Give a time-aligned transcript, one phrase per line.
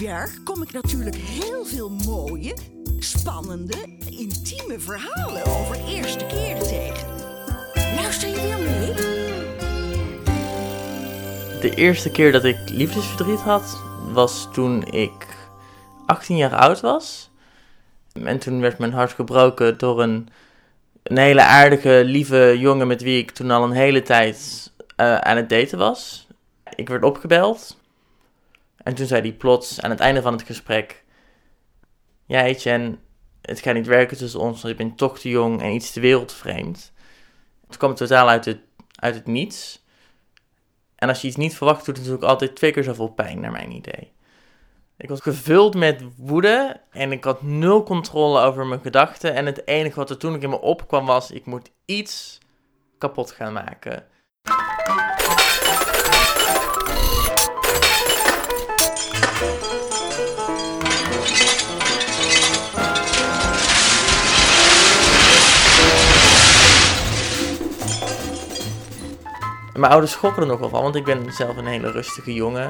[0.00, 2.56] daar kom ik natuurlijk heel veel mooie,
[2.98, 3.74] spannende,
[4.10, 7.08] intieme verhalen over eerste keren tegen.
[7.94, 8.94] Luister je weer mee?
[11.60, 13.82] De eerste keer dat ik liefdesverdriet had,
[14.12, 15.26] was toen ik
[16.06, 17.30] 18 jaar oud was.
[18.12, 20.28] En toen werd mijn hart gebroken door een,
[21.02, 25.36] een hele aardige, lieve jongen met wie ik toen al een hele tijd eh, aan
[25.36, 26.26] het daten was.
[26.74, 27.78] Ik werd opgebeld.
[28.82, 31.04] En toen zei hij plots aan het einde van het gesprek:
[32.26, 32.98] Ja, Etienne,
[33.40, 36.00] het gaat niet werken tussen ons, want ik ben toch te jong en iets te
[36.00, 36.92] wereldvreemd.
[37.66, 38.60] Het kwam totaal uit het,
[38.94, 39.84] uit het niets.
[40.96, 43.50] En als je iets niet verwacht, doet het natuurlijk altijd twee keer zoveel pijn, naar
[43.50, 44.12] mijn idee.
[44.96, 49.34] Ik was gevuld met woede en ik had nul controle over mijn gedachten.
[49.34, 52.38] En het enige wat er toen in me opkwam was: ik moet iets
[52.98, 54.06] kapot gaan maken.
[69.80, 72.68] Mijn ouders schokken er nog wel van, want ik ben zelf een hele rustige jongen.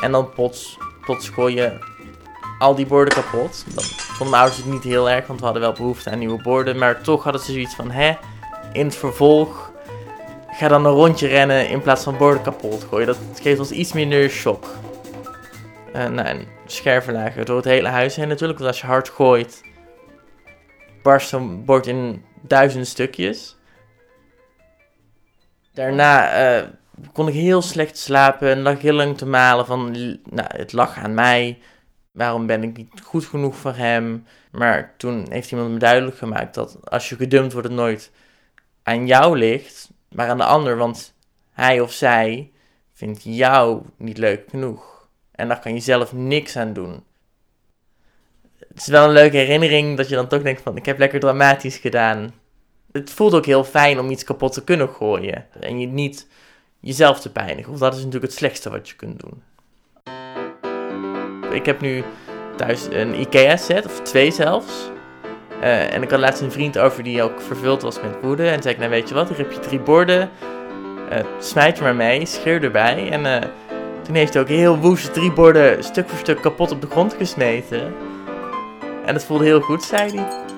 [0.00, 1.78] En dan plots, plots gooi je
[2.58, 3.64] al die borden kapot.
[3.74, 6.42] Dan vonden mijn ouders het niet heel erg, want we hadden wel behoefte aan nieuwe
[6.42, 6.78] borden.
[6.78, 8.16] Maar toch hadden ze zoiets van, hè,
[8.72, 9.72] in het vervolg
[10.50, 13.06] ga dan een rondje rennen in plaats van borden kapot gooien.
[13.06, 14.64] Dat geeft ons iets minder shock.
[15.94, 18.58] Uh, nou, en door het hele huis heen natuurlijk.
[18.58, 19.62] Want als je hard gooit,
[21.02, 23.55] barst zo'n bord in duizenden stukjes.
[25.76, 26.68] Daarna uh,
[27.12, 29.90] kon ik heel slecht slapen en lag heel lang te malen van,
[30.30, 31.58] nou, het lag aan mij.
[32.12, 34.26] Waarom ben ik niet goed genoeg voor hem?
[34.50, 38.10] Maar toen heeft iemand me duidelijk gemaakt dat als je gedumpt wordt, het nooit
[38.82, 40.76] aan jou ligt, maar aan de ander.
[40.76, 41.14] Want
[41.52, 42.50] hij of zij
[42.92, 45.08] vindt jou niet leuk genoeg.
[45.32, 47.04] En daar kan je zelf niks aan doen.
[48.68, 51.20] Het is wel een leuke herinnering dat je dan toch denkt van, ik heb lekker
[51.20, 52.34] dramatisch gedaan
[52.96, 55.46] het voelt ook heel fijn om iets kapot te kunnen gooien.
[55.60, 56.26] En je niet
[56.80, 57.66] jezelf te pijnigen.
[57.66, 59.42] Want dat is natuurlijk het slechtste wat je kunt doen.
[61.52, 62.04] Ik heb nu
[62.56, 64.90] thuis een IKEA-set, of twee zelfs.
[65.60, 68.48] Uh, en ik had laatst een vriend over die ook vervuld was met woede.
[68.48, 70.30] En zei ik, nou weet je wat, hier heb je drie borden.
[71.12, 73.10] Uh, smijt er maar mee, scheer erbij.
[73.10, 73.50] En uh,
[74.02, 77.14] toen heeft hij ook heel woest drie borden stuk voor stuk kapot op de grond
[77.14, 77.94] gesmeten.
[79.04, 80.55] En dat voelde heel goed, zei hij.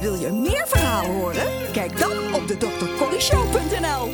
[0.00, 1.46] Wil je meer verhalen horen?
[1.72, 4.08] Kijk dan op de drcorryshow.nl